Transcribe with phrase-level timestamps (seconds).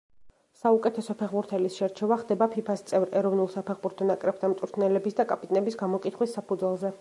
[0.59, 6.89] საუკეთესო ფეხბურთელის შერჩევა ხდება ფიფას წევრ ეროვნულ საფეხბურთო ნაკრებთა მწვრთნელების და კაპიტნების გამოკითხვის საფუძველზე.